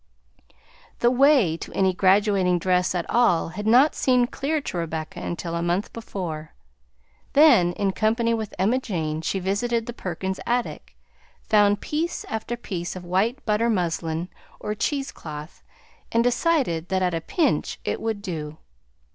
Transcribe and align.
The 0.97 1.11
way 1.11 1.55
to 1.57 1.71
any 1.73 1.93
graduating 1.93 2.57
dress 2.57 2.95
at 2.95 3.07
all 3.07 3.49
had 3.49 3.67
not 3.67 3.93
seemed 3.93 4.31
clear 4.31 4.59
to 4.59 4.79
Rebecca 4.79 5.19
until 5.21 5.53
a 5.55 5.61
month 5.61 5.93
before. 5.93 6.55
Then, 7.33 7.73
in 7.73 7.91
company 7.91 8.33
with 8.33 8.55
Emma 8.57 8.79
Jane, 8.79 9.21
she 9.21 9.37
visited 9.37 9.85
the 9.85 9.93
Perkins 9.93 10.39
attic, 10.43 10.97
found 11.43 11.81
piece 11.81 12.25
after 12.29 12.57
piece 12.57 12.95
of 12.95 13.05
white 13.05 13.45
butter 13.45 13.69
muslin 13.69 14.29
or 14.59 14.73
cheesecloth, 14.73 15.61
and 16.11 16.23
decided 16.23 16.89
that, 16.89 17.03
at 17.03 17.13
a 17.13 17.21
pinch, 17.21 17.79
it 17.85 18.01
would 18.01 18.23
do. 18.23 18.57